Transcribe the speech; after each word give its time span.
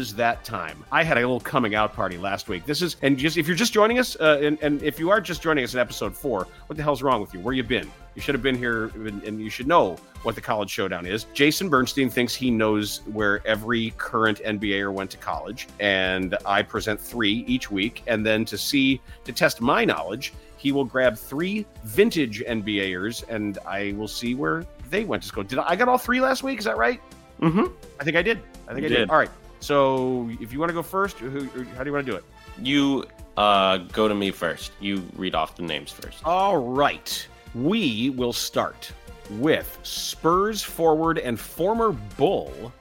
Is 0.00 0.14
that 0.14 0.42
time. 0.44 0.82
I 0.90 1.04
had 1.04 1.18
a 1.18 1.20
little 1.20 1.38
coming 1.38 1.74
out 1.74 1.92
party 1.92 2.16
last 2.18 2.48
week. 2.48 2.64
This 2.64 2.80
is, 2.82 2.96
and 3.02 3.18
just 3.18 3.36
if 3.36 3.46
you're 3.46 3.56
just 3.56 3.72
joining 3.72 3.98
us, 3.98 4.16
uh, 4.18 4.40
and, 4.42 4.58
and 4.62 4.82
if 4.82 4.98
you 4.98 5.10
are 5.10 5.20
just 5.20 5.42
joining 5.42 5.62
us 5.62 5.74
in 5.74 5.80
episode 5.80 6.16
four, 6.16 6.48
what 6.66 6.76
the 6.76 6.82
hell's 6.82 7.02
wrong 7.02 7.20
with 7.20 7.32
you? 7.34 7.40
Where 7.40 7.54
you 7.54 7.62
been? 7.62 7.90
You 8.14 8.22
should 8.22 8.34
have 8.34 8.42
been 8.42 8.56
here, 8.56 8.86
and 8.96 9.40
you 9.40 9.50
should 9.50 9.68
know 9.68 9.96
what 10.22 10.34
the 10.34 10.40
college 10.40 10.70
showdown 10.70 11.06
is. 11.06 11.24
Jason 11.34 11.68
Bernstein 11.68 12.10
thinks 12.10 12.34
he 12.34 12.50
knows 12.50 13.02
where 13.12 13.46
every 13.46 13.92
current 13.98 14.40
NBAer 14.44 14.92
went 14.92 15.10
to 15.12 15.16
college, 15.18 15.68
and 15.78 16.36
I 16.44 16.62
present 16.62 17.00
three 17.00 17.44
each 17.46 17.70
week. 17.70 18.02
And 18.08 18.26
then 18.26 18.44
to 18.46 18.58
see, 18.58 19.00
to 19.24 19.32
test 19.32 19.60
my 19.60 19.84
knowledge, 19.84 20.32
he 20.56 20.72
will 20.72 20.84
grab 20.84 21.16
three 21.16 21.66
vintage 21.84 22.42
NBAers, 22.46 23.28
and 23.28 23.58
I 23.66 23.92
will 23.96 24.08
see 24.08 24.34
where 24.34 24.66
they 24.90 25.04
went 25.04 25.22
to 25.22 25.28
school. 25.28 25.44
Did 25.44 25.58
I, 25.60 25.70
I 25.70 25.76
got 25.76 25.88
all 25.88 25.98
three 25.98 26.20
last 26.20 26.42
week? 26.42 26.58
Is 26.58 26.64
that 26.64 26.76
right? 26.76 27.00
Mm-hmm. 27.40 27.72
I 28.00 28.04
think 28.04 28.16
I 28.16 28.22
did. 28.22 28.38
I 28.68 28.74
think 28.74 28.82
You 28.82 28.86
I 28.86 28.88
did. 28.88 28.96
did. 28.98 29.10
All 29.10 29.16
right. 29.18 29.30
So 29.60 30.30
if 30.40 30.52
you 30.52 30.58
want 30.58 30.70
to 30.70 30.74
go 30.74 30.82
first, 30.82 31.18
who, 31.18 31.44
how 31.76 31.84
do 31.84 31.88
you 31.88 31.92
want 31.92 32.06
to 32.06 32.12
do 32.12 32.16
it? 32.16 32.24
You 32.60 33.04
uh, 33.36 33.78
go 33.78 34.08
to 34.08 34.14
me 34.14 34.30
first. 34.30 34.72
You 34.80 35.02
read 35.16 35.34
off 35.34 35.56
the 35.56 35.62
names 35.62 35.90
first. 35.92 36.24
All 36.24 36.56
right. 36.56 37.26
We 37.54 38.10
will 38.10 38.32
start 38.32 38.90
with 39.32 39.78
Spurs 39.82 40.62
forward 40.62 41.18
and 41.18 41.38
former 41.38 41.92
Bull, 41.92 42.72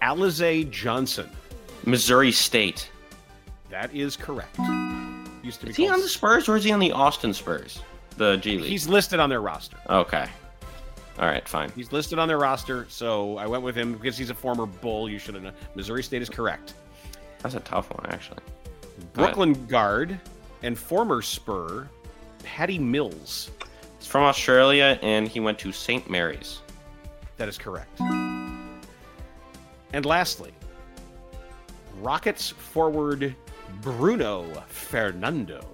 Alize 0.00 0.70
Johnson. 0.70 1.28
Missouri 1.84 2.32
State. 2.32 2.90
That 3.70 3.94
is 3.94 4.16
correct. 4.16 4.58
Used 5.42 5.60
to 5.60 5.66
be 5.66 5.70
Is 5.70 5.76
he 5.76 5.88
on 5.88 6.00
the 6.00 6.08
Spurs 6.08 6.48
or 6.48 6.56
is 6.56 6.64
he 6.64 6.72
on 6.72 6.78
the 6.78 6.92
Austin 6.92 7.34
Spurs? 7.34 7.80
The 8.16 8.36
G 8.36 8.58
League. 8.58 8.70
He's 8.70 8.86
listed 8.86 9.18
on 9.18 9.28
their 9.30 9.40
roster. 9.40 9.78
okay. 9.88 10.28
All 11.18 11.26
right, 11.26 11.46
fine. 11.46 11.70
He's 11.76 11.92
listed 11.92 12.18
on 12.18 12.28
their 12.28 12.38
roster, 12.38 12.86
so 12.88 13.36
I 13.36 13.46
went 13.46 13.62
with 13.62 13.76
him 13.76 13.92
because 13.92 14.16
he's 14.16 14.30
a 14.30 14.34
former 14.34 14.66
Bull. 14.66 15.08
You 15.08 15.18
should 15.18 15.34
have 15.34 15.42
known. 15.42 15.52
Missouri 15.74 16.02
State 16.02 16.22
is 16.22 16.30
correct. 16.30 16.74
That's 17.40 17.54
a 17.54 17.60
tough 17.60 17.90
one, 17.90 18.06
actually. 18.12 18.38
Brooklyn 19.12 19.66
guard 19.66 20.18
and 20.62 20.78
former 20.78 21.22
Spur, 21.22 21.88
Patty 22.44 22.78
Mills. 22.78 23.50
He's 23.98 24.06
from 24.06 24.22
Australia 24.22 24.98
and 25.02 25.28
he 25.28 25.40
went 25.40 25.58
to 25.60 25.72
St. 25.72 26.08
Mary's. 26.08 26.60
That 27.36 27.48
is 27.48 27.58
correct. 27.58 28.00
And 28.00 30.06
lastly, 30.06 30.52
Rockets 32.00 32.50
forward 32.50 33.34
Bruno 33.80 34.44
Fernando. 34.68 35.66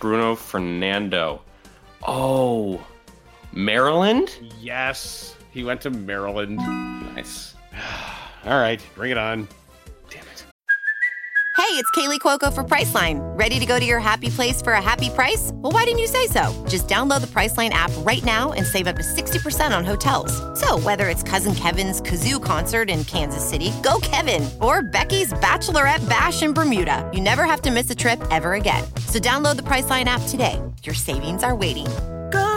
Bruno 0.00 0.34
Fernando. 0.34 1.42
Oh, 2.06 2.84
Maryland? 3.56 4.38
Yes, 4.60 5.34
he 5.50 5.64
went 5.64 5.80
to 5.80 5.90
Maryland. 5.90 6.58
Nice. 7.14 7.54
All 8.44 8.60
right, 8.60 8.80
bring 8.94 9.10
it 9.10 9.18
on. 9.18 9.48
Damn 10.10 10.26
it. 10.26 10.44
Hey, 11.56 11.72
it's 11.72 11.90
Kaley 11.92 12.20
Cuoco 12.20 12.52
for 12.52 12.62
Priceline. 12.62 13.18
Ready 13.36 13.58
to 13.58 13.64
go 13.64 13.80
to 13.80 13.84
your 13.84 13.98
happy 13.98 14.28
place 14.28 14.60
for 14.60 14.74
a 14.74 14.82
happy 14.82 15.08
price? 15.08 15.50
Well, 15.54 15.72
why 15.72 15.84
didn't 15.84 16.00
you 16.00 16.06
say 16.06 16.26
so? 16.26 16.64
Just 16.68 16.86
download 16.86 17.22
the 17.22 17.26
Priceline 17.28 17.70
app 17.70 17.90
right 17.98 18.22
now 18.24 18.52
and 18.52 18.64
save 18.66 18.86
up 18.86 18.96
to 18.96 19.02
60% 19.02 19.76
on 19.76 19.84
hotels. 19.84 20.32
So, 20.60 20.78
whether 20.80 21.08
it's 21.08 21.22
Cousin 21.22 21.54
Kevin's 21.54 22.02
Kazoo 22.02 22.42
concert 22.42 22.90
in 22.90 23.04
Kansas 23.04 23.42
City, 23.42 23.72
go 23.82 23.98
Kevin, 24.02 24.48
or 24.60 24.82
Becky's 24.82 25.32
Bachelorette 25.32 26.06
Bash 26.10 26.42
in 26.42 26.52
Bermuda, 26.52 27.10
you 27.12 27.22
never 27.22 27.44
have 27.44 27.62
to 27.62 27.70
miss 27.70 27.90
a 27.90 27.94
trip 27.94 28.22
ever 28.30 28.52
again. 28.52 28.84
So, 29.08 29.18
download 29.18 29.56
the 29.56 29.62
Priceline 29.62 30.04
app 30.04 30.22
today. 30.28 30.60
Your 30.82 30.94
savings 30.94 31.42
are 31.42 31.56
waiting. 31.56 31.86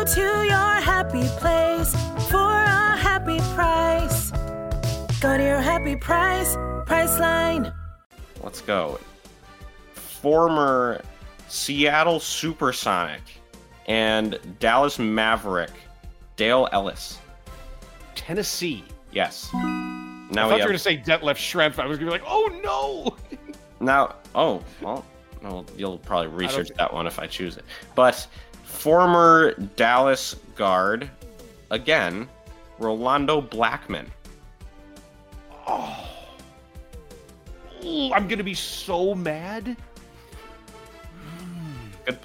Go 0.09 0.15
to 0.15 0.43
your 0.43 0.81
happy 0.81 1.21
place 1.37 1.93
for 2.31 2.39
a 2.39 2.97
happy 2.97 3.37
price. 3.53 4.31
Go 5.21 5.37
to 5.37 5.43
your 5.43 5.61
happy 5.61 5.95
price, 5.95 6.55
Priceline. 6.87 7.71
Let's 8.41 8.59
go. 8.61 8.99
Former 9.93 11.03
Seattle 11.47 12.19
Supersonic 12.19 13.21
and 13.85 14.39
Dallas 14.57 14.97
Maverick, 14.97 15.73
Dale 16.37 16.67
Ellis. 16.71 17.19
Tennessee. 18.15 18.83
Yes. 19.11 19.51
I 19.53 20.27
Now 20.31 20.49
thought 20.49 20.55
we 20.55 20.55
you 20.55 20.63
were 20.63 20.69
going 20.69 20.71
to 20.73 20.79
say 20.79 20.97
Detlef 20.97 21.35
Schrempf. 21.35 21.77
I 21.77 21.85
was 21.85 21.99
going 21.99 22.11
to 22.11 22.17
be 22.17 22.23
like, 22.23 22.23
oh 22.25 22.59
no. 22.63 23.37
now. 23.79 24.15
Oh 24.33 24.63
well, 24.81 25.05
well, 25.43 25.65
you'll 25.77 25.99
probably 25.99 26.29
research 26.29 26.71
that 26.77 26.91
one 26.91 27.05
if 27.05 27.19
I 27.19 27.27
choose 27.27 27.57
it. 27.57 27.65
But 27.93 28.25
former 28.69 29.53
Dallas 29.75 30.35
guard, 30.55 31.09
again, 31.71 32.29
Rolando 32.77 33.41
Blackman. 33.41 34.09
Ooh, 37.83 38.13
I'm 38.13 38.27
going 38.27 38.37
to 38.37 38.43
be 38.43 38.53
so 38.53 39.15
mad. 39.15 39.75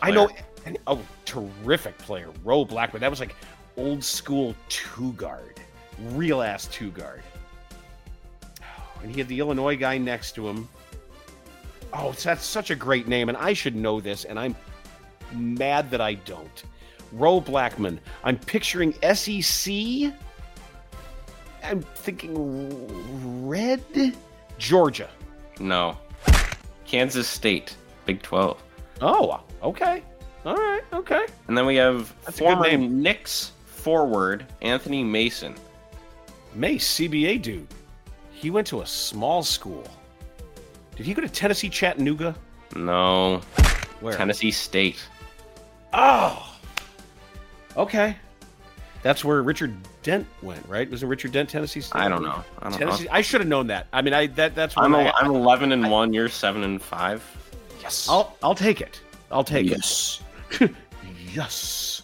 I 0.03 0.10
know. 0.10 0.28
And, 0.66 0.78
oh, 0.87 1.00
terrific 1.25 1.99
player, 1.99 2.31
Ro 2.44 2.65
Blackman. 2.65 3.00
That 3.00 3.11
was 3.11 3.21
like 3.21 3.34
old 3.76 4.03
school 4.03 4.55
two 4.69 5.12
guard, 5.15 5.61
real 6.11 6.41
ass 6.41 6.66
two 6.66 6.91
guard. 6.91 7.22
And 9.03 9.11
he 9.11 9.19
had 9.19 9.28
the 9.28 9.41
Illinois 9.41 9.76
guy 9.76 9.99
next 9.99 10.32
to 10.37 10.49
him. 10.49 10.69
Oh, 11.93 12.12
that's 12.12 12.44
such 12.44 12.70
a 12.70 12.75
great 12.75 13.06
name, 13.08 13.29
and 13.29 13.37
I 13.38 13.52
should 13.52 13.76
know 13.76 14.00
this, 14.00 14.25
and 14.25 14.38
I'm 14.38 14.56
mad 15.32 15.91
that 15.91 16.00
I 16.00 16.15
don't. 16.15 16.65
Ro 17.12 17.41
Blackman. 17.41 18.00
I'm 18.25 18.38
picturing 18.38 18.94
SEC. 19.15 20.12
I'm 21.62 21.82
thinking 21.82 23.47
red 23.47 23.82
Georgia. 24.59 25.09
No. 25.59 25.97
Kansas 26.85 27.29
State, 27.29 27.76
Big 28.05 28.23
12. 28.23 28.62
Oh, 29.00 29.41
okay. 29.62 30.03
All 30.44 30.56
right, 30.56 30.82
okay. 30.93 31.26
And 31.49 31.56
then 31.56 31.65
we 31.67 31.76
have 31.76 32.15
That's 32.25 32.38
former. 32.38 32.76
Knicks 32.76 33.53
forward 33.65 34.47
Anthony 34.61 35.03
Mason. 35.03 35.55
Mace, 36.55 36.97
CBA 36.97 37.41
dude. 37.43 37.67
He 38.32 38.50
went 38.50 38.67
to 38.69 38.82
a 38.82 38.87
small 38.87 39.43
school. 39.43 39.85
Did 40.97 41.06
he 41.06 41.15
go 41.15 41.23
to 41.23 41.29
Tennessee 41.29 41.71
Chattanooga? 41.71 42.37
No. 42.76 43.41
Where? 44.04 44.14
Tennessee 44.14 44.50
State. 44.50 45.02
Oh. 45.94 46.54
Okay. 47.74 48.14
That's 49.00 49.24
where 49.24 49.42
Richard 49.42 49.74
Dent 50.02 50.26
went, 50.42 50.68
right? 50.68 50.90
Was 50.90 51.02
it 51.02 51.06
Richard 51.06 51.32
Dent, 51.32 51.48
Tennessee 51.48 51.80
State? 51.80 52.02
I 52.02 52.10
don't 52.10 52.22
know. 52.22 52.44
I 52.58 52.68
don't 52.68 52.78
Tennessee. 52.78 53.04
know. 53.04 53.10
I 53.12 53.22
should 53.22 53.40
have 53.40 53.48
known 53.48 53.68
that. 53.68 53.86
I 53.94 54.02
mean, 54.02 54.12
I 54.12 54.26
that 54.26 54.54
that's 54.54 54.76
I'm, 54.76 54.92
one 54.92 55.06
a, 55.06 55.08
I, 55.08 55.20
I'm 55.20 55.30
11 55.30 55.72
and 55.72 55.90
one. 55.90 56.12
You're 56.12 56.28
seven 56.28 56.64
and 56.64 56.82
five. 56.82 57.24
Yes. 57.80 58.06
I'll 58.06 58.36
I'll 58.42 58.54
take 58.54 58.82
it. 58.82 59.00
I'll 59.32 59.42
take 59.42 59.68
it. 59.68 59.70
Yes. 59.70 60.20
it. 60.60 60.70
yes. 61.34 62.02